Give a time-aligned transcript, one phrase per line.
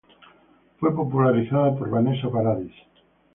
[0.79, 2.73] Fue popularizada por Vanessa Paradis.